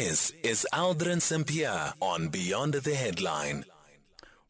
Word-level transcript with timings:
This 0.00 0.30
is 0.44 0.64
Aldrin 0.72 1.20
Sampear 1.20 1.92
on 2.00 2.28
Beyond 2.28 2.74
the 2.74 2.94
Headline. 2.94 3.64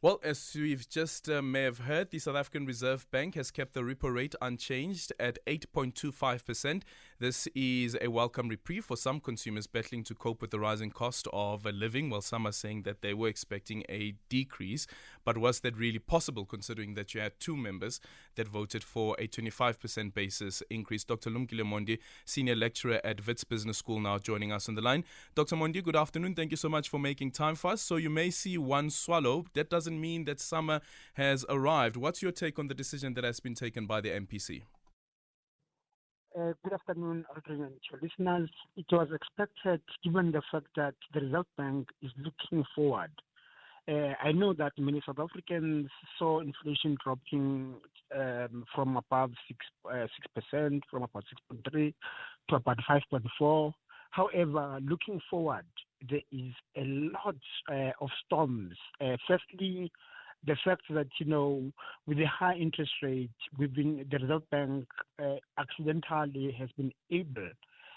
Well, 0.03 0.21
as 0.23 0.53
we've 0.55 0.87
just 0.87 1.27
uh, 1.31 1.41
may 1.41 1.63
have 1.63 1.79
heard, 1.79 2.11
the 2.11 2.19
South 2.19 2.37
African 2.37 2.67
Reserve 2.67 3.11
Bank 3.11 3.35
has 3.35 3.51
kept 3.51 3.73
the 3.73 3.81
repo 3.81 4.15
rate 4.15 4.35
unchanged 4.43 5.11
at 5.19 5.39
8.25%. 5.47 6.83
This 7.21 7.49
is 7.55 7.97
a 8.01 8.09
welcome 8.09 8.49
reprieve 8.49 8.85
for 8.85 8.97
some 8.97 9.19
consumers 9.19 9.67
battling 9.67 10.05
to 10.05 10.15
cope 10.15 10.41
with 10.41 10.53
the 10.53 10.61
rising 10.61 10.91
cost 10.91 11.27
of 11.33 11.65
living, 11.65 12.11
while 12.11 12.21
some 12.21 12.47
are 12.47 12.53
saying 12.53 12.83
that 12.83 13.03
they 13.03 13.13
were 13.13 13.27
expecting 13.27 13.83
a 13.89 14.15
decrease. 14.29 14.87
But 15.25 15.37
was 15.37 15.59
that 15.61 15.77
really 15.77 15.99
possible 15.99 16.45
considering 16.45 16.95
that 16.95 17.15
you 17.15 17.21
had 17.21 17.41
two 17.41 17.57
members 17.57 18.01
that 18.37 18.47
voted 18.47 18.85
for 18.85 19.17
a 19.19 19.27
25% 19.27 20.15
basis 20.15 20.63
increase? 20.71 21.03
Dr. 21.03 21.31
Lumkile 21.31 21.65
Mondi, 21.65 21.99
senior 22.25 22.55
lecturer 22.55 23.01
at 23.03 23.27
Wits 23.27 23.43
Business 23.43 23.79
School, 23.79 23.99
now 23.99 24.19
joining 24.19 24.53
us 24.53 24.69
on 24.69 24.77
the 24.77 24.81
line. 24.81 25.03
Dr. 25.35 25.57
Mondi, 25.57 25.83
good 25.83 25.97
afternoon. 25.97 26.37
Thank 26.37 26.53
you 26.53 26.57
so 26.57 26.69
much 26.69 26.89
for 26.89 27.01
making 27.01 27.33
time 27.33 27.57
for 27.57 27.73
us. 27.73 27.83
So 27.83 27.97
you 27.97 28.11
may 28.11 28.31
see 28.31 28.57
one 28.59 28.91
swallow. 28.91 29.45
That 29.55 29.69
doesn't 29.69 29.89
doesn't 29.89 30.01
mean 30.01 30.25
that 30.25 30.39
summer 30.39 30.81
has 31.15 31.47
arrived. 31.49 31.97
What's 31.97 32.21
your 32.21 32.33
take 32.33 32.59
on 32.59 32.67
the 32.67 32.75
decision 32.75 33.15
that 33.15 33.25
has 33.25 33.41
been 33.41 33.55
taken 33.55 33.87
by 33.87 34.01
the 34.01 34.11
MPC? 34.11 34.63
Uh, 36.39 36.53
good 36.63 36.73
afternoon, 36.73 37.25
Aldrin 37.35 37.65
and 37.65 37.75
your 37.91 38.01
listeners. 38.01 38.49
It 38.77 38.87
was 38.93 39.09
expected, 39.13 39.81
given 40.05 40.31
the 40.31 40.43
fact 40.53 40.67
that 40.77 40.95
the 41.13 41.21
Reserve 41.23 41.47
Bank 41.57 41.89
is 42.01 42.13
looking 42.17 42.65
forward. 42.77 43.11
Uh, 43.89 44.13
I 44.23 44.31
know 44.31 44.53
that 44.53 44.73
many 44.79 45.03
South 45.05 45.19
Africans 45.19 45.89
saw 46.17 46.39
inflation 46.39 46.97
dropping 47.03 47.75
um, 48.15 48.65
from 48.73 48.97
above 48.97 49.33
six 49.49 49.59
uh, 49.91 50.07
six 50.15 50.29
percent, 50.33 50.85
from 50.89 51.03
about 51.03 51.25
six 51.29 51.43
point 51.49 51.67
three 51.73 51.95
to 52.51 52.57
about 52.57 52.79
five 52.87 53.03
point 53.11 53.27
four. 53.37 53.75
However, 54.11 54.79
looking 54.83 55.21
forward, 55.29 55.67
there 56.09 56.23
is 56.31 56.53
a 56.77 56.85
lot 56.85 57.37
uh, 57.69 57.91
of 58.01 58.11
storms. 58.25 58.77
Firstly, 59.27 59.91
the 60.47 60.57
fact 60.65 60.83
that 60.91 61.09
you 61.19 61.27
know 61.27 61.73
with 62.07 62.19
the 62.19 62.27
high 62.27 62.55
interest 62.55 62.93
rate, 63.03 63.31
we've 63.59 63.75
been 63.75 64.07
the 64.11 64.19
Reserve 64.19 64.49
Bank 64.51 64.87
uh, 65.23 65.37
accidentally 65.59 66.55
has 66.59 66.69
been 66.77 66.93
able 67.11 67.49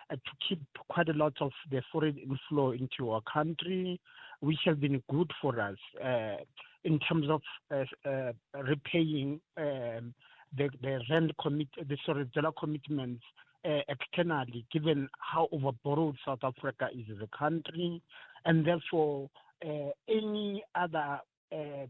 uh, 0.10 0.16
to 0.16 0.32
keep 0.48 0.62
quite 0.90 1.10
a 1.10 1.14
lot 1.14 1.34
of 1.42 1.52
the 1.70 1.82
foreign 1.92 2.18
inflow 2.18 2.72
into 2.72 3.12
our 3.12 3.22
country, 3.32 4.00
which 4.40 4.60
has 4.66 4.78
been 4.78 5.02
good 5.10 5.32
for 5.42 5.60
us 5.60 5.78
uh, 6.04 6.38
in 6.84 7.00
terms 7.00 7.28
of 7.30 7.42
uh, 7.72 8.32
repaying 8.64 9.40
um, 9.58 10.14
the 10.58 10.70
the 10.82 11.00
rent 11.10 11.32
commit 11.42 11.68
the 11.78 11.98
sorry 12.06 12.26
dollar 12.34 12.52
commitments 12.60 13.24
uh, 13.66 13.80
externally, 13.88 14.66
given 14.72 15.08
how 15.20 15.48
overborrowed 15.54 16.16
South 16.26 16.44
Africa 16.44 16.88
is 16.94 17.06
as 17.12 17.22
a 17.22 17.38
country, 17.38 18.02
and 18.46 18.66
therefore 18.66 19.30
uh, 19.66 19.90
any 20.10 20.64
other 20.76 21.20
uh, 21.54 21.86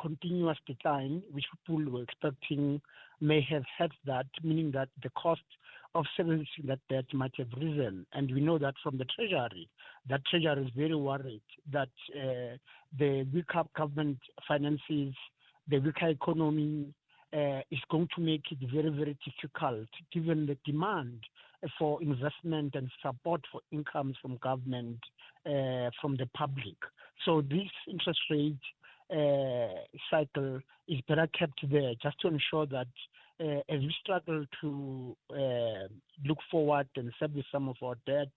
continuous 0.00 0.58
decline, 0.66 1.22
which 1.30 1.44
people 1.66 1.92
were 1.92 2.02
expecting, 2.02 2.80
may 3.20 3.40
have 3.50 3.64
had 3.78 3.90
that, 4.06 4.26
meaning 4.42 4.70
that 4.72 4.88
the 5.02 5.10
cost 5.10 5.42
of 5.94 6.04
servicing 6.16 6.64
that 6.66 6.78
debt 6.88 7.04
might 7.12 7.32
have 7.36 7.48
risen. 7.56 8.06
And 8.12 8.32
we 8.32 8.40
know 8.40 8.58
that 8.58 8.74
from 8.82 8.96
the 8.96 9.04
Treasury, 9.04 9.68
that 10.08 10.24
Treasury 10.26 10.64
is 10.64 10.70
very 10.76 10.94
worried 10.94 11.42
that 11.72 11.88
uh, 12.14 12.56
the 12.98 13.26
weaker 13.32 13.64
government 13.76 14.18
finances, 14.46 15.14
the 15.68 15.78
weaker 15.78 16.08
economy, 16.08 16.94
uh, 17.32 17.60
is 17.70 17.78
going 17.90 18.08
to 18.14 18.20
make 18.20 18.42
it 18.50 18.58
very, 18.72 18.90
very 18.90 19.16
difficult 19.24 19.86
given 20.12 20.46
the 20.46 20.56
demand 20.64 21.20
for 21.78 22.02
investment 22.02 22.74
and 22.74 22.90
support 23.02 23.40
for 23.52 23.60
incomes 23.70 24.16
from 24.20 24.36
government, 24.38 24.98
uh, 25.46 25.90
from 26.00 26.16
the 26.16 26.28
public. 26.34 26.76
So 27.24 27.42
this 27.42 27.68
interest 27.88 28.18
rate 28.30 28.56
cycle 30.10 30.60
is 30.88 31.00
better 31.08 31.28
kept 31.38 31.60
there 31.70 31.92
just 32.02 32.20
to 32.20 32.28
ensure 32.28 32.66
that 32.66 32.86
uh, 33.40 33.60
as 33.68 33.80
we 33.80 33.94
struggle 34.02 34.44
to 34.60 35.16
uh, 35.30 35.88
look 36.26 36.38
forward 36.50 36.86
and 36.96 37.12
service 37.18 37.44
some 37.50 37.68
of 37.68 37.76
our 37.82 37.96
debt, 38.06 38.28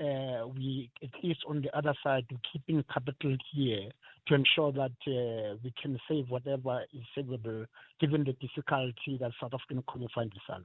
uh, 0.00 0.46
we, 0.48 0.90
at 1.02 1.10
least 1.22 1.40
on 1.46 1.62
the 1.62 1.76
other 1.76 1.94
side, 2.02 2.24
keeping 2.52 2.82
capital 2.92 3.36
here 3.52 3.90
to 4.26 4.34
ensure 4.34 4.72
that 4.72 4.92
uh, 5.06 5.56
we 5.62 5.72
can 5.80 5.98
save 6.08 6.28
whatever 6.28 6.82
is 6.92 7.02
savable, 7.16 7.66
given 8.00 8.24
the 8.24 8.32
difficulty 8.34 9.18
that 9.20 9.32
South 9.40 9.52
African 9.54 9.78
economy 9.78 10.08
finds 10.14 10.34
itself. 10.36 10.64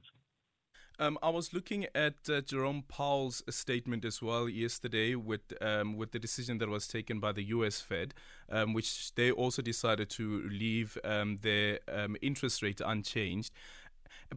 Um, 0.98 1.18
I 1.22 1.28
was 1.28 1.52
looking 1.52 1.86
at 1.94 2.14
uh, 2.30 2.40
Jerome 2.40 2.82
Powell's 2.88 3.42
statement 3.50 4.04
as 4.06 4.22
well 4.22 4.48
yesterday 4.48 5.14
with 5.14 5.52
um, 5.60 5.96
with 5.96 6.12
the 6.12 6.18
decision 6.18 6.56
that 6.58 6.70
was 6.70 6.88
taken 6.88 7.20
by 7.20 7.32
the 7.32 7.42
U.S. 7.44 7.82
Fed, 7.82 8.14
um, 8.50 8.72
which 8.72 9.14
they 9.14 9.30
also 9.30 9.60
decided 9.60 10.08
to 10.10 10.48
leave 10.48 10.96
um, 11.04 11.36
their 11.42 11.80
um, 11.92 12.16
interest 12.22 12.62
rate 12.62 12.80
unchanged. 12.84 13.52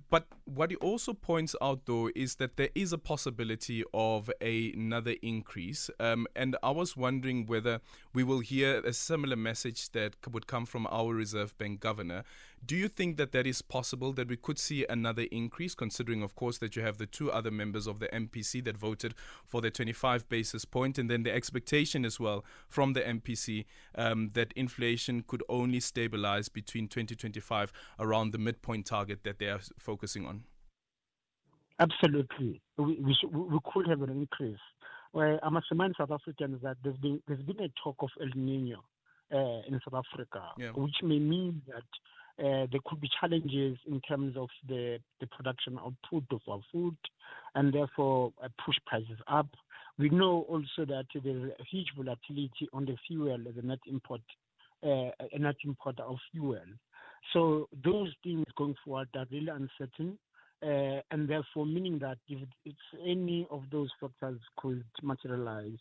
But 0.10 0.28
what 0.46 0.70
he 0.70 0.76
also 0.78 1.14
points 1.14 1.56
out, 1.62 1.86
though, 1.86 2.10
is 2.16 2.36
that 2.36 2.58
there 2.58 2.70
is 2.76 2.94
a 2.94 2.98
possibility 2.98 3.84
of 3.94 4.30
a, 4.42 4.72
another 4.74 5.16
increase. 5.22 5.90
Um, 6.00 6.28
and 6.36 6.56
I 6.62 6.72
was 6.72 6.96
wondering 6.96 7.46
whether 7.48 7.82
we 8.14 8.24
will 8.24 8.40
hear 8.40 8.80
a 8.82 8.94
similar 8.94 9.36
message 9.36 9.92
that 9.92 10.16
would 10.32 10.48
come 10.48 10.66
from 10.66 10.88
our 10.92 11.14
Reserve 11.14 11.58
Bank 11.58 11.80
governor. 11.80 12.24
Do 12.66 12.76
you 12.76 12.88
think 12.88 13.18
that 13.18 13.32
that 13.32 13.48
is 13.48 13.62
possible, 13.62 14.12
that 14.14 14.28
we 14.28 14.38
could 14.38 14.60
see 14.60 14.86
another 14.88 15.26
increase, 15.32 15.74
considering, 15.74 16.22
of 16.22 16.36
course, 16.36 16.58
that 16.60 16.76
you 16.76 16.82
have 16.82 16.98
the 16.98 17.06
two 17.06 17.32
other 17.32 17.52
members 17.52 17.88
of 17.88 18.00
the 18.00 18.08
MPC 18.08 18.64
that 18.66 18.78
voted 18.78 19.16
for 19.46 19.62
the 19.62 19.72
25 19.72 20.28
basis 20.30 20.66
point, 20.66 20.98
and 20.98 21.10
then 21.10 21.24
the 21.24 21.34
expectation 21.34 22.06
as 22.06 22.20
well 22.20 22.44
from 22.68 22.94
the 22.94 23.02
MPC 23.02 23.66
um, 23.96 24.30
that 24.34 24.52
inflation 24.54 25.24
could 25.26 25.44
only 25.50 25.80
stabilize 25.80 26.50
between 26.50 26.88
2025 26.88 27.72
around 28.00 28.32
the 28.32 28.38
midpoint 28.38 28.86
target 28.86 29.24
that 29.24 29.40
they 29.40 29.48
are 29.48 29.62
focusing 29.78 30.26
on? 30.26 30.44
Absolutely. 31.80 32.62
We, 32.78 33.00
we, 33.00 33.16
should, 33.20 33.34
we 33.34 33.60
could 33.74 33.88
have 33.88 34.02
an 34.02 34.10
increase. 34.10 34.60
Well, 35.14 35.40
I 35.42 35.50
must 35.50 35.68
remind 35.72 35.96
South 35.98 36.12
Africans 36.12 36.62
that 36.62 36.78
there's 36.84 36.98
been, 36.98 37.22
there's 37.28 37.42
been 37.42 37.62
a 37.62 37.70
talk 37.82 37.96
of 38.00 38.10
El 38.22 38.30
Nino 38.36 38.84
uh, 39.34 39.62
in 39.68 39.80
South 39.86 40.04
Africa, 40.06 40.42
yeah. 40.58 40.70
which 40.72 40.96
may 41.02 41.20
mean 41.20 41.62
that 41.68 41.84
there 42.72 42.80
could 42.86 43.02
be 43.02 43.10
challenges 43.20 43.78
in 43.88 44.00
terms 44.02 44.36
of 44.38 44.50
the, 44.68 45.00
the 45.20 45.28
production 45.28 45.78
output 45.78 46.24
of 46.32 46.42
our 46.48 46.62
food 46.72 46.96
and 47.56 47.74
therefore 47.74 48.32
uh, 48.44 48.48
push 48.66 48.76
prices 48.86 49.18
up. 49.28 49.48
We 49.98 50.10
know 50.10 50.46
also 50.48 50.86
that 50.86 51.06
there's 51.14 51.52
a 51.60 51.64
huge 51.70 51.88
volatility 51.96 52.70
on 52.72 52.86
the 52.86 52.96
fuel 53.08 53.34
a 53.34 53.66
net 53.66 53.80
import, 53.88 54.22
uh, 54.84 55.12
a 55.34 55.40
net 55.40 55.56
importer 55.66 56.04
of 56.04 56.18
fuel. 56.32 56.60
So 57.34 57.68
those 57.84 58.14
things 58.24 58.46
going 58.58 58.76
forward 58.86 59.10
are 59.16 59.26
really 59.32 59.50
uncertain. 59.50 60.18
Uh, 60.62 61.00
and 61.12 61.30
therefore, 61.30 61.66
meaning 61.66 61.98
that 62.00 62.18
if, 62.28 62.40
any 63.08 63.48
of 63.50 63.64
those 63.72 63.90
factors 64.02 64.42
could 64.58 64.84
materialize, 65.02 65.78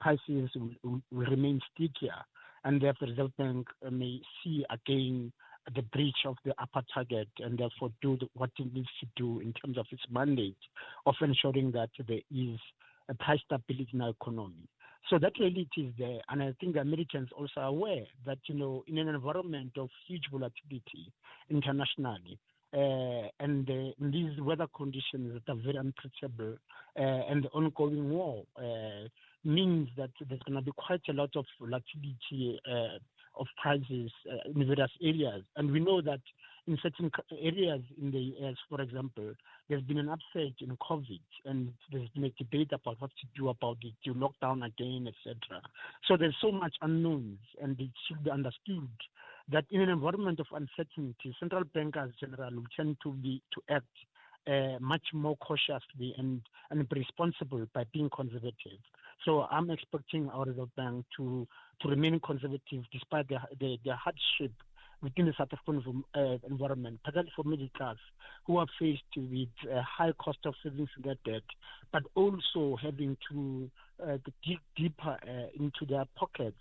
prices 0.00 0.50
will, 0.82 1.00
remain 1.12 1.60
stickier, 1.74 2.14
and 2.64 2.80
therefore 2.80 3.08
the 3.08 3.12
Reserve 3.12 3.36
Bank 3.36 3.66
uh, 3.86 3.90
may 3.90 4.20
see 4.42 4.64
again 4.70 5.32
the 5.74 5.82
breach 5.82 6.24
of 6.24 6.36
the 6.44 6.54
upper 6.60 6.82
target, 6.92 7.28
and 7.38 7.58
therefore 7.58 7.90
do 8.02 8.16
the, 8.16 8.28
what 8.34 8.50
it 8.58 8.72
needs 8.72 8.88
to 9.00 9.06
do 9.16 9.40
in 9.40 9.52
terms 9.52 9.78
of 9.78 9.86
its 9.90 10.02
mandate 10.10 10.56
of 11.06 11.14
ensuring 11.20 11.72
that 11.72 11.90
there 12.06 12.20
is 12.30 12.58
a 13.08 13.14
price 13.14 13.40
stability 13.44 13.88
in 13.92 14.00
our 14.00 14.10
economy. 14.10 14.68
So 15.10 15.18
that 15.18 15.32
reality 15.38 15.66
is 15.78 15.94
there, 15.98 16.20
and 16.28 16.42
I 16.42 16.52
think 16.60 16.74
the 16.74 16.80
Americans 16.80 17.30
also 17.36 17.60
are 17.60 17.68
aware 17.68 18.04
that 18.26 18.38
you 18.46 18.54
know 18.54 18.84
in 18.86 18.98
an 18.98 19.08
environment 19.08 19.72
of 19.78 19.88
huge 20.06 20.24
volatility 20.30 21.10
internationally, 21.48 22.38
uh, 22.74 23.28
and 23.40 23.68
uh, 23.70 23.92
these 23.98 24.38
weather 24.40 24.66
conditions 24.76 25.32
that 25.32 25.50
are 25.50 25.56
very 25.64 25.78
unpredictable, 25.78 26.56
uh, 26.98 27.00
and 27.00 27.44
the 27.44 27.48
ongoing 27.48 28.10
war 28.10 28.44
uh, 28.58 29.08
means 29.44 29.88
that 29.96 30.10
there's 30.28 30.42
going 30.42 30.56
to 30.58 30.62
be 30.62 30.72
quite 30.76 31.00
a 31.08 31.12
lot 31.12 31.30
of 31.36 31.46
volatility 31.58 32.60
uh, 32.70 32.98
of 33.38 33.46
prices 33.60 34.10
uh, 34.30 34.50
in 34.54 34.66
various 34.66 34.90
areas. 35.02 35.42
And 35.56 35.70
we 35.70 35.80
know 35.80 36.00
that 36.02 36.20
in 36.66 36.78
certain 36.82 37.10
areas 37.42 37.80
in 38.00 38.10
the 38.10 38.34
US, 38.46 38.56
for 38.68 38.80
example, 38.80 39.32
there's 39.68 39.82
been 39.82 39.98
an 39.98 40.08
upsurge 40.08 40.60
in 40.60 40.76
COVID, 40.76 41.20
and 41.46 41.72
there's 41.90 42.08
been 42.10 42.24
a 42.24 42.30
debate 42.30 42.72
about 42.72 43.00
what 43.00 43.10
to 43.10 43.26
do 43.40 43.48
about 43.48 43.78
it, 43.82 43.94
to 44.04 44.18
lock 44.18 44.32
down 44.40 44.62
again, 44.62 45.08
etc. 45.08 45.62
So 46.06 46.16
there's 46.16 46.36
so 46.40 46.52
much 46.52 46.74
unknowns, 46.82 47.38
and 47.62 47.78
it 47.80 47.90
should 48.06 48.22
be 48.22 48.30
understood 48.30 48.88
that 49.50 49.64
in 49.70 49.80
an 49.80 49.88
environment 49.88 50.40
of 50.40 50.46
uncertainty, 50.52 51.34
central 51.40 51.64
bankers 51.72 52.12
generally 52.20 52.62
tend 52.76 52.98
to 53.02 53.12
be 53.12 53.42
to 53.54 53.74
act 53.74 53.86
uh, 54.46 54.78
much 54.80 55.02
more 55.12 55.36
cautiously 55.36 56.14
and, 56.18 56.42
and 56.70 56.86
responsible 56.94 57.66
by 57.74 57.84
being 57.92 58.10
conservative. 58.14 58.80
So 59.24 59.46
I'm 59.50 59.70
expecting 59.70 60.28
our 60.30 60.44
Reserve 60.44 60.74
Bank 60.76 61.04
to, 61.16 61.46
to 61.82 61.88
remain 61.88 62.20
conservative 62.20 62.84
despite 62.92 63.28
the, 63.28 63.38
the, 63.60 63.76
the 63.84 63.94
hardship 63.94 64.52
within 65.02 65.26
the 65.26 65.32
South 65.38 65.48
African 65.52 66.02
uh, 66.14 66.38
environment, 66.48 66.98
particularly 67.04 67.32
for 67.36 67.44
middle 67.44 67.68
class, 67.76 67.96
who 68.46 68.56
are 68.58 68.66
faced 68.78 69.02
with 69.16 69.48
a 69.70 69.82
high 69.82 70.12
cost 70.18 70.38
of 70.44 70.54
savings 70.62 70.88
their 71.02 71.14
debt, 71.24 71.42
but 71.92 72.02
also 72.14 72.76
having 72.82 73.16
to 73.30 73.70
uh, 74.02 74.18
dig 74.44 74.58
deeper 74.76 75.16
uh, 75.22 75.46
into 75.58 75.86
their 75.88 76.04
pockets 76.16 76.58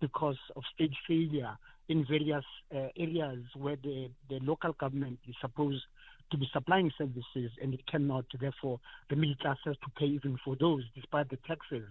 because 0.00 0.36
of 0.54 0.62
state 0.74 0.92
failure 1.06 1.56
in 1.88 2.04
various 2.06 2.44
uh, 2.74 2.88
areas 2.98 3.38
where 3.56 3.76
the, 3.82 4.10
the 4.28 4.38
local 4.42 4.72
government 4.74 5.18
is 5.26 5.34
supposed 5.40 5.82
to 6.30 6.38
be 6.38 6.48
supplying 6.52 6.90
services 6.96 7.50
and 7.60 7.74
it 7.74 7.86
cannot. 7.86 8.26
Therefore, 8.38 8.80
the 9.10 9.16
middle 9.16 9.36
class 9.36 9.58
has 9.64 9.76
to 9.76 9.90
pay 9.98 10.06
even 10.06 10.38
for 10.44 10.56
those, 10.56 10.84
despite 10.94 11.30
the 11.30 11.38
taxes 11.46 11.84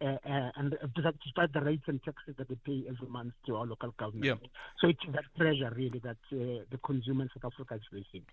uh, 0.00 0.16
uh, 0.26 0.50
and 0.56 0.76
despite 1.24 1.52
the 1.52 1.60
rates 1.60 1.84
and 1.86 2.02
taxes 2.02 2.34
that 2.36 2.48
they 2.48 2.56
pay 2.66 2.84
every 2.88 3.08
month 3.08 3.32
to 3.46 3.56
our 3.56 3.64
local 3.64 3.94
government. 3.98 4.24
Yeah. 4.24 4.48
So 4.80 4.88
it's 4.88 5.00
that 5.12 5.24
pressure 5.36 5.72
really 5.74 6.00
that 6.00 6.16
uh, 6.32 6.64
the 6.70 6.78
consumer 6.84 7.22
in 7.22 7.30
South 7.34 7.52
Africa 7.52 7.76
is 7.76 7.82
facing. 7.90 8.26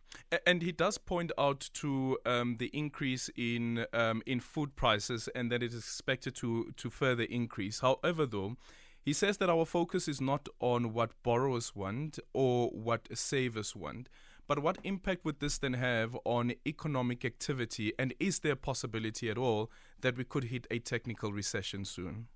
And 0.46 0.62
he 0.62 0.72
does 0.72 0.98
point 0.98 1.32
out 1.38 1.70
to 1.76 2.18
um, 2.26 2.58
the 2.58 2.72
increase 2.74 3.30
in 3.38 3.86
um, 3.94 4.22
in 4.26 4.40
food 4.40 4.76
prices 4.76 5.30
and 5.36 5.52
that 5.52 5.62
it 5.64 5.72
is 5.74 5.80
expected 5.80 6.36
to 6.38 6.74
to 6.78 6.90
further 6.90 7.24
increase. 7.24 7.80
However, 7.80 8.26
though. 8.26 8.58
He 9.04 9.14
says 9.14 9.38
that 9.38 9.50
our 9.50 9.66
focus 9.66 10.08
is 10.08 10.22
not 10.22 10.48
on 10.60 10.94
what 10.94 11.24
borrowers 11.24 11.76
want 11.76 12.20
or 12.34 12.70
what 12.70 13.08
savers 13.18 13.76
want, 13.76 14.10
but 14.52 14.60
what 14.60 14.78
impact 14.84 15.24
would 15.24 15.40
this 15.40 15.60
then 15.60 15.76
have 15.76 16.14
on 16.26 16.52
economic 16.68 17.24
activity? 17.24 17.94
And 17.98 18.14
is 18.20 18.40
there 18.40 18.52
a 18.52 18.58
possibility 18.58 19.30
at 19.30 19.38
all 19.38 19.72
that 20.02 20.18
we 20.18 20.26
could 20.26 20.44
hit 20.44 20.68
a 20.70 20.80
technical 20.80 21.32
recession 21.32 21.86
soon? 21.86 22.28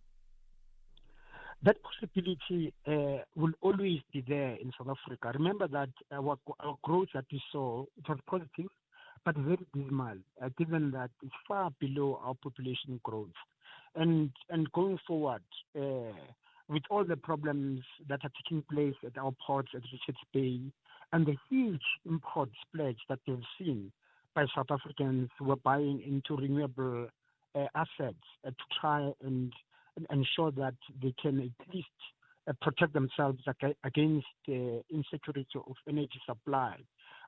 That 1.62 1.76
possibility 1.84 2.74
uh, 2.88 3.26
will 3.36 3.52
always 3.60 4.00
be 4.14 4.24
there 4.26 4.56
in 4.62 4.72
South 4.78 4.96
Africa. 4.96 5.38
Remember 5.38 5.68
that 5.68 5.90
our, 6.14 6.38
our 6.62 6.78
growth 6.84 7.10
that 7.14 7.26
we 7.34 7.42
saw 7.52 7.84
it 7.98 8.08
was 8.08 8.20
positive, 8.28 8.72
but 9.26 9.36
very 9.36 9.68
dismal, 9.74 10.16
uh, 10.42 10.48
given 10.58 10.92
that 10.92 11.10
it's 11.22 11.36
far 11.46 11.70
below 11.82 12.22
our 12.24 12.36
population 12.36 13.02
growth. 13.04 13.36
And 13.94 14.32
and 14.50 14.72
going 14.72 15.00
forward, 15.06 15.44
uh, 15.78 16.16
with 16.70 16.84
all 16.90 17.04
the 17.04 17.18
problems 17.18 17.82
that 18.08 18.22
are 18.24 18.32
taking 18.42 18.64
place 18.72 18.96
at 19.06 19.18
our 19.18 19.34
ports 19.46 19.72
at 19.76 19.82
Richards 19.92 20.24
Bay, 20.34 20.62
and 21.16 21.26
the 21.26 21.38
huge 21.50 21.82
import 22.06 22.50
splurge 22.62 22.98
that 23.08 23.20
we've 23.26 23.40
seen 23.58 23.90
by 24.36 24.44
South 24.54 24.66
Africans 24.70 25.30
who 25.40 25.50
are 25.50 25.56
buying 25.56 26.02
into 26.06 26.36
renewable 26.36 27.08
uh, 27.56 27.66
assets 27.74 28.18
uh, 28.46 28.50
to 28.50 28.66
try 28.82 29.10
and, 29.24 29.54
and, 29.96 30.06
ensure 30.12 30.52
that 30.52 30.76
they 31.02 31.14
can 31.22 31.40
at 31.40 31.74
least 31.74 31.88
uh, 32.50 32.54
protect 32.62 32.92
themselves 32.92 33.40
against 33.86 34.28
the 34.46 34.84
insecurity 34.94 35.48
of 35.56 35.76
energy 35.88 36.20
supply. 36.28 36.76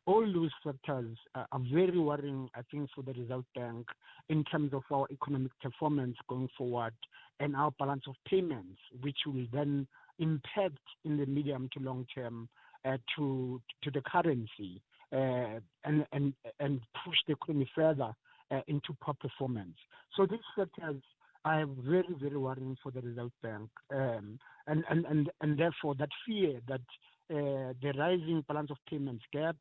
All 0.06 0.26
those 0.34 0.52
factors 0.62 1.18
are 1.34 1.62
very 1.74 1.98
worrying, 1.98 2.50
I 2.56 2.62
think, 2.70 2.90
for 2.94 3.04
the 3.04 3.14
Reserve 3.14 3.46
Bank 3.56 3.86
in 4.28 4.44
terms 4.44 4.74
of 4.74 4.84
our 4.92 5.08
economic 5.12 5.52
performance 5.62 6.18
going 6.28 6.50
forward 6.58 6.94
and 7.40 7.56
our 7.56 7.72
balance 7.80 8.04
of 8.08 8.16
payments, 8.30 8.80
which 9.02 9.20
will 9.26 9.46
then 9.54 9.88
impact 10.20 10.80
in 11.06 11.18
the 11.18 11.26
medium 11.26 11.70
to 11.74 11.80
long 11.80 12.06
term 12.14 12.50
uh, 12.50 12.67
to 13.16 13.62
to 13.84 13.92
the 13.92 14.02
currency 14.02 14.82
uh, 15.12 15.60
and 15.84 16.06
and 16.12 16.34
and 16.60 16.82
push 17.06 17.18
the 17.28 17.34
economy 17.34 17.70
further 17.76 18.12
uh, 18.52 18.62
into 18.68 18.96
poor 19.02 19.14
performance. 19.20 19.78
So 20.16 20.26
these 20.26 20.40
factors 20.56 21.02
are 21.46 21.66
very 21.66 22.16
very 22.20 22.38
worrying 22.38 22.78
for 22.82 22.92
the 22.92 23.02
Reserve 23.02 23.32
Bank, 23.42 23.70
um, 23.94 24.40
and 24.68 24.84
and 24.90 25.06
and 25.06 25.30
and 25.42 25.58
therefore 25.58 25.96
that 25.96 26.10
fear 26.26 26.60
that 26.68 26.82
the 27.30 27.94
rising 27.98 28.44
balance 28.48 28.72
of 28.72 28.78
payments 28.90 29.24
gap 29.34 29.58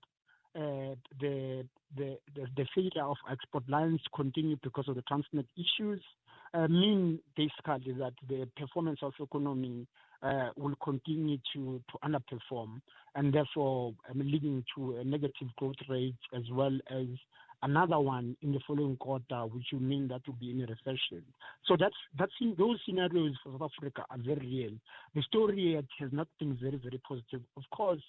uh, 0.56 0.94
the, 1.20 1.66
the, 1.96 2.16
the 2.34 2.46
the 2.56 2.66
failure 2.74 3.04
of 3.04 3.16
export 3.30 3.68
lines 3.68 4.00
continue 4.14 4.56
because 4.62 4.88
of 4.88 4.94
the 4.94 5.02
Transnet 5.02 5.44
issues 5.56 6.00
uh, 6.54 6.68
mean 6.68 7.18
basically 7.36 7.92
that 7.94 8.12
the 8.28 8.48
performance 8.56 9.00
of 9.02 9.12
economy 9.20 9.86
uh, 10.22 10.48
will 10.56 10.74
continue 10.82 11.38
to, 11.52 11.80
to 11.90 11.98
underperform 12.04 12.80
and 13.14 13.32
therefore 13.32 13.92
um, 14.10 14.18
leading 14.18 14.64
to 14.74 14.96
a 14.96 15.04
negative 15.04 15.48
growth 15.56 15.76
rate 15.88 16.14
as 16.34 16.42
well 16.52 16.76
as 16.90 17.06
another 17.62 17.98
one 17.98 18.36
in 18.42 18.52
the 18.52 18.60
following 18.66 18.96
quarter, 18.96 19.46
which 19.46 19.66
will 19.72 19.80
mean 19.80 20.08
that 20.08 20.20
will 20.26 20.36
be 20.40 20.50
in 20.50 20.60
a 20.60 20.66
recession. 20.66 21.22
So 21.66 21.76
that's 21.78 21.94
that's 22.18 22.32
in 22.40 22.54
those 22.58 22.78
scenarios 22.86 23.34
for 23.42 23.52
South 23.58 23.70
Africa 23.78 24.04
are 24.10 24.18
very 24.18 24.46
real. 24.46 24.72
The 25.14 25.22
story 25.22 25.82
has 25.98 26.10
not 26.12 26.28
been 26.38 26.56
very 26.60 26.76
very 26.76 27.00
positive. 27.06 27.40
Of 27.56 27.64
course, 27.70 28.02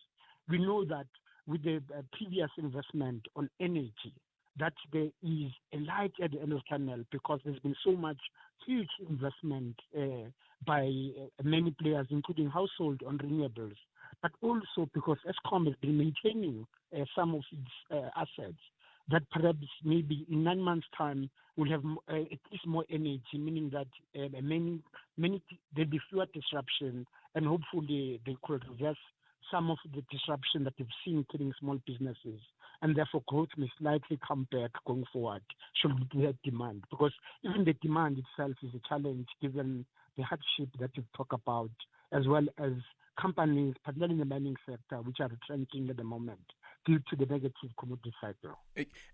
we 0.49 0.57
know 0.59 0.85
that 0.85 1.07
with 1.47 1.63
the 1.63 1.81
uh, 1.95 2.01
previous 2.11 2.49
investment 2.57 3.25
on 3.35 3.49
energy, 3.59 4.13
that 4.59 4.73
there 4.91 5.09
is 5.23 5.51
a 5.73 5.77
light 5.79 6.13
at 6.23 6.31
the 6.31 6.41
end 6.41 6.51
of 6.51 6.59
the 6.59 6.63
tunnel 6.69 7.03
because 7.11 7.39
there's 7.43 7.59
been 7.59 7.75
so 7.83 7.91
much 7.91 8.17
huge 8.65 8.89
investment 9.09 9.75
uh, 9.97 10.29
by 10.65 10.81
uh, 10.81 11.43
many 11.43 11.73
players, 11.79 12.07
including 12.09 12.49
household 12.49 13.01
on 13.07 13.17
renewables, 13.19 13.75
but 14.21 14.31
also 14.41 14.89
because 14.93 15.17
Eskom 15.27 15.65
has 15.65 15.75
been 15.81 15.97
maintaining 15.97 16.65
uh, 16.95 17.03
some 17.15 17.35
of 17.35 17.41
its 17.51 17.71
uh, 17.91 18.09
assets. 18.15 18.59
That 19.09 19.23
perhaps 19.31 19.65
maybe 19.85 20.25
in 20.29 20.43
nine 20.43 20.59
months' 20.59 20.87
time 20.97 21.29
we'll 21.55 21.71
have 21.71 21.83
uh, 22.09 22.15
at 22.15 22.39
least 22.51 22.67
more 22.67 22.83
energy, 22.89 23.21
meaning 23.35 23.71
that 23.71 23.87
uh, 24.19 24.27
many, 24.41 24.79
many 25.17 25.41
there'll 25.73 25.89
be 25.89 26.01
fewer 26.09 26.25
disruptions 26.33 27.07
and 27.33 27.45
hopefully 27.45 28.19
they 28.25 28.35
could 28.43 28.63
reverse 28.69 28.97
some 29.51 29.71
of 29.71 29.77
the 29.95 30.03
disruption 30.11 30.63
that 30.63 30.73
we've 30.77 30.87
seen 31.05 31.25
killing 31.31 31.53
small 31.59 31.79
businesses, 31.85 32.39
and 32.81 32.95
therefore 32.95 33.23
growth 33.27 33.49
may 33.57 33.69
slightly 33.79 34.19
come 34.27 34.47
back 34.51 34.71
going 34.85 35.05
forward 35.11 35.41
should 35.81 35.91
we 36.13 36.23
have 36.23 36.35
demand. 36.43 36.83
Because 36.89 37.13
even 37.43 37.65
the 37.65 37.73
demand 37.73 38.17
itself 38.17 38.55
is 38.63 38.69
a 38.75 38.87
challenge 38.87 39.27
given 39.41 39.85
the 40.17 40.23
hardship 40.23 40.69
that 40.79 40.91
you 40.95 41.03
talk 41.15 41.31
about, 41.31 41.71
as 42.11 42.27
well 42.27 42.45
as 42.57 42.73
companies, 43.19 43.75
particularly 43.83 44.13
in 44.13 44.19
the 44.19 44.25
mining 44.25 44.55
sector, 44.65 44.97
which 45.01 45.17
are 45.19 45.27
retrenching 45.27 45.89
at 45.89 45.97
the 45.97 46.03
moment 46.03 46.39
due 46.85 46.99
to 47.09 47.15
the 47.17 47.25
negative 47.25 47.69
commodity 47.77 48.13
cycle. 48.21 48.57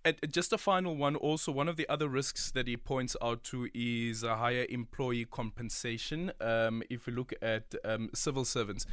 And 0.05 0.15
just 0.31 0.53
a 0.53 0.57
final 0.57 0.95
one 0.95 1.15
also, 1.15 1.51
one 1.51 1.67
of 1.67 1.75
the 1.75 1.89
other 1.89 2.07
risks 2.07 2.51
that 2.51 2.67
he 2.67 2.77
points 2.77 3.15
out 3.21 3.43
to 3.45 3.67
is 3.73 4.23
a 4.23 4.35
higher 4.35 4.65
employee 4.69 5.25
compensation. 5.25 6.31
Um, 6.39 6.83
if 6.89 7.07
we 7.07 7.13
look 7.13 7.33
at 7.41 7.73
um, 7.83 8.09
civil 8.13 8.45
servants, 8.45 8.85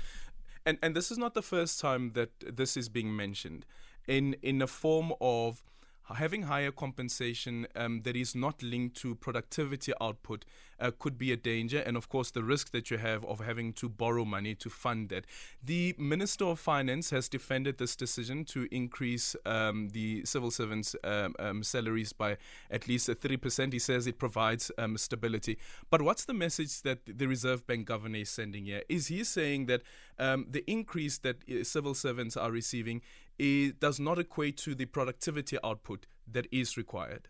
and 0.65 0.79
and 0.83 0.95
this 0.95 1.11
is 1.11 1.19
not 1.19 1.35
the 1.35 1.43
first 1.43 1.81
time 1.81 2.13
that 2.13 2.31
this 2.41 2.77
is 2.77 2.89
being 2.89 3.15
mentioned 3.15 3.67
in 4.11 4.35
in 4.43 4.61
a 4.61 4.67
form 4.67 5.13
of 5.21 5.63
having 6.15 6.43
higher 6.43 6.71
compensation 6.71 7.67
um, 7.77 8.03
that 8.03 8.17
is 8.17 8.35
not 8.35 8.63
linked 8.63 8.97
to 8.97 9.15
productivity 9.15 9.93
output 10.01 10.45
uh, 10.81 10.91
could 10.99 11.19
be 11.19 11.31
a 11.31 11.37
danger, 11.37 11.81
and 11.81 11.97
of 11.97 12.09
course, 12.09 12.31
the 12.31 12.43
risk 12.43 12.73
that 12.73 12.91
you 12.91 12.97
have 12.97 13.25
of 13.27 13.41
having 13.41 13.73
to 13.73 13.89
borrow 13.89 14.25
money 14.25 14.55
to 14.55 14.71
fund 14.71 15.11
that. 15.11 15.27
The 15.63 15.95
Minister 15.99 16.47
of 16.47 16.59
Finance 16.59 17.11
has 17.11 17.29
defended 17.29 17.79
this 17.79 17.95
decision 17.95 18.45
to 18.47 18.67
increase 18.71 19.37
um, 19.45 19.91
the 19.91 20.25
civil 20.25 20.51
servants' 20.51 20.97
um, 21.05 21.35
um 21.39 21.63
salaries 21.63 22.13
by 22.13 22.39
at 22.71 22.89
least 22.89 23.09
3%. 23.09 23.73
He 23.73 23.79
says 23.79 24.07
it 24.07 24.19
provides 24.19 24.71
um, 24.79 24.97
stability. 24.97 25.59
But 25.91 26.03
what's 26.03 26.25
the 26.25 26.35
message 26.35 26.83
that 26.83 27.01
the 27.07 27.27
Reserve 27.27 27.67
Bank 27.67 27.87
governor 27.87 28.19
is 28.19 28.31
sending 28.31 28.65
here? 28.65 28.83
Is 28.89 29.09
he 29.09 29.23
saying 29.23 29.67
that 29.67 29.83
um, 30.19 30.47
the 30.51 30.65
increase 30.71 31.19
that 31.19 31.37
uh, 31.49 31.63
civil 31.63 31.95
servants 31.95 32.37
are 32.37 32.51
receiving 32.51 33.03
it 33.41 33.81
does 33.81 33.99
not 33.99 34.19
equate 34.19 34.59
to 34.59 34.75
the 34.75 34.85
productivity 34.85 35.57
output 35.65 36.07
that 36.31 36.47
is 36.53 36.77
required. 36.77 37.29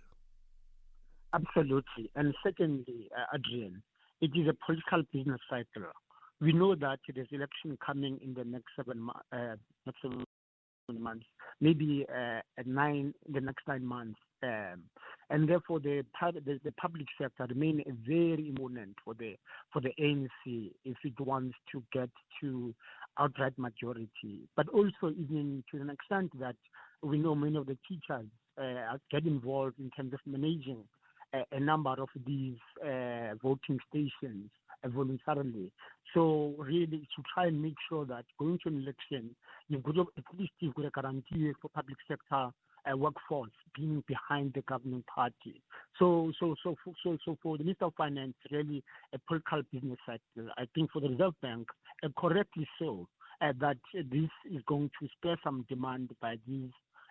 Absolutely. 1.33 2.11
And 2.17 2.35
secondly, 2.45 3.09
uh, 3.17 3.37
Adrian, 3.37 3.81
it 4.21 4.33
is 4.35 4.49
a 4.49 4.57
political 4.67 5.05
business 5.12 5.40
cycle. 5.49 5.88
We 6.40 6.52
know 6.52 6.75
that 6.75 6.99
there's 7.14 7.29
election 7.31 7.79
coming 7.85 8.19
in 8.25 8.35
the 8.35 8.45
next 8.45 8.67
seven, 8.75 9.09
uh, 9.33 9.55
next 9.87 10.02
seven 10.02 10.25
months, 10.99 11.26
maybe 11.61 12.05
uh, 12.12 12.40
nine, 12.67 13.14
the 13.33 13.40
next 13.40 13.69
nine 13.69 13.85
months. 13.85 14.19
Um, 14.43 14.83
and 15.29 15.49
therefore, 15.49 15.79
the, 15.79 16.05
the, 16.21 16.59
the 16.64 16.73
public 16.73 17.07
sector 17.21 17.47
remains 17.49 17.83
very 18.05 18.49
important 18.49 18.97
for 19.05 19.14
the 19.14 19.37
for 19.73 19.81
the 19.81 19.90
ANC 20.00 20.73
if 20.85 20.97
it 21.05 21.21
wants 21.21 21.57
to 21.71 21.85
get 21.93 22.11
to 22.40 22.75
outright 23.19 23.52
majority, 23.59 24.49
but 24.57 24.69
also 24.69 25.14
even 25.19 25.62
to 25.71 25.81
an 25.81 25.90
extent 25.90 26.31
that 26.38 26.57
we 27.02 27.19
know 27.19 27.35
many 27.35 27.57
of 27.57 27.67
the 27.67 27.76
teachers 27.88 28.26
uh, 28.61 28.97
get 29.11 29.25
involved 29.26 29.79
in 29.79 29.90
terms 29.90 30.12
of 30.12 30.21
managing 30.26 30.85
a, 31.35 31.45
a 31.52 31.61
number 31.61 31.90
of 31.90 32.09
these 32.26 32.59
uh, 32.85 33.35
voting 33.43 33.79
stations 33.88 34.50
uh, 34.85 34.88
voluntarily. 34.88 35.73
So 36.14 36.55
really 36.59 37.07
to 37.17 37.23
try 37.33 37.47
and 37.47 37.62
make 37.62 37.76
sure 37.88 38.05
that 38.07 38.25
going 38.38 38.59
to 38.64 38.69
an 38.69 38.83
election, 38.83 39.35
you've 39.69 39.83
got 39.83 39.97
at 39.99 40.25
least 40.38 40.52
you've 40.61 40.75
got 40.75 40.87
a 40.87 40.90
guarantee 40.90 41.52
for 41.61 41.69
public 41.69 41.99
sector 42.09 42.50
workforce 42.97 43.50
being 43.76 44.02
behind 44.06 44.52
the 44.54 44.62
governing 44.62 45.04
party. 45.12 45.62
So, 45.99 46.32
so, 46.38 46.54
so, 46.62 46.75
so, 47.02 47.18
so 47.25 47.37
for 47.42 47.59
the 47.59 47.64
Minister 47.64 47.87
of 47.87 47.94
Finance, 47.94 48.35
really 48.50 48.82
a 49.12 49.18
political 49.28 49.62
business. 49.73 49.99
I 50.09 50.66
think 50.75 50.90
for 50.92 51.00
the 51.00 51.09
Reserve 51.09 51.35
Bank, 51.42 51.68
uh, 52.02 52.09
correctly 52.18 52.66
so, 52.78 53.06
uh, 53.40 53.52
that 53.61 53.78
this 53.94 54.30
is 54.50 54.62
going 54.66 54.90
to 55.00 55.09
spur 55.16 55.37
some 55.42 55.64
demand 55.68 56.11
by 56.20 56.37
these 56.47 56.70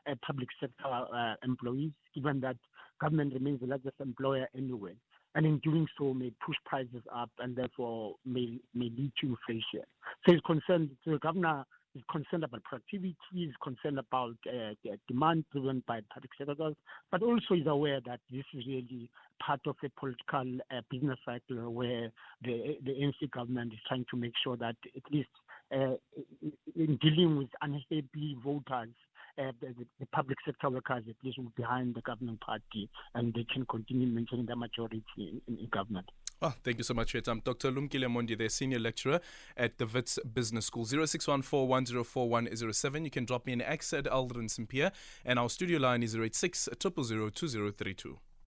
uh, 0.09 0.15
public 0.25 0.47
sector 0.59 0.87
uh, 0.87 1.35
employees, 1.43 1.91
given 2.15 2.39
that 2.41 2.57
government 3.01 3.33
remains 3.33 3.59
the 3.61 3.67
largest 3.67 3.95
employer 3.99 4.47
anyway. 4.55 4.93
And 5.35 5.45
in 5.45 5.59
doing 5.59 5.87
so, 5.97 6.13
may 6.13 6.31
push 6.43 6.55
prices 6.65 7.03
up 7.15 7.29
and 7.39 7.55
therefore 7.55 8.15
may, 8.25 8.59
may 8.73 8.89
lead 8.97 9.11
to 9.21 9.27
inflation. 9.27 9.85
So 10.25 10.33
he's 10.33 10.41
concerned, 10.41 10.89
the 11.05 11.19
governor 11.19 11.65
concerned 12.11 12.43
about 12.43 12.63
productivity, 12.63 13.15
is 13.35 13.53
concerned 13.63 13.99
about 13.99 14.35
uh, 14.47 14.73
demand 15.07 15.45
driven 15.51 15.83
by 15.87 16.01
public 16.13 16.31
sectors, 16.37 16.75
but 17.11 17.21
also 17.21 17.53
is 17.55 17.67
aware 17.67 17.99
that 18.05 18.19
this 18.31 18.43
is 18.53 18.65
really 18.67 19.09
part 19.45 19.61
of 19.65 19.75
a 19.83 19.89
political 19.99 20.57
uh, 20.71 20.81
business 20.89 21.17
cycle 21.25 21.71
where 21.71 22.11
the, 22.43 22.77
the 22.83 22.91
ANC 22.91 23.31
government 23.31 23.73
is 23.73 23.79
trying 23.87 24.05
to 24.11 24.17
make 24.17 24.33
sure 24.43 24.57
that 24.57 24.75
at 24.95 25.11
least 25.11 25.29
uh, 25.71 25.95
in 26.75 26.97
dealing 27.01 27.37
with 27.37 27.49
unhappy 27.61 28.35
voters, 28.43 28.89
uh, 29.37 29.51
the, 29.61 29.73
the, 29.99 30.05
public 30.07 30.37
sector 30.45 30.69
workers 30.69 31.03
at 31.07 31.15
least 31.23 31.37
behind 31.55 31.95
the 31.95 32.01
governing 32.01 32.37
party 32.37 32.89
and 33.15 33.33
they 33.33 33.45
can 33.53 33.65
continue 33.67 34.07
maintaining 34.07 34.45
their 34.45 34.55
majority 34.55 35.03
in, 35.17 35.41
in 35.47 35.67
government. 35.71 36.09
Oh, 36.41 36.53
thank 36.63 36.77
you 36.77 36.85
so 36.85 36.93
much 36.93 37.11
for 37.11 37.17
your 37.17 37.21
time. 37.21 37.41
Dr. 37.43 37.69
Lumkile 37.69 38.07
Mondi, 38.07 38.37
the 38.37 38.49
senior 38.49 38.79
lecturer 38.79 39.19
at 39.57 39.77
the 39.77 39.85
Wits 39.85 40.17
Business 40.19 40.67
School. 40.67 40.85
0614 40.85 43.03
You 43.03 43.11
can 43.11 43.25
drop 43.25 43.45
me 43.45 43.51
an 43.51 43.61
X 43.61 43.91
at 43.91 44.05
Aldrin 44.05 44.49
Sampear. 44.49 44.93
And 45.25 45.37
our 45.37 45.49
studio 45.49 45.79
line 45.79 46.01
is 46.01 46.15
086 46.15 46.69
000 46.81 47.29
2032. 47.31 48.19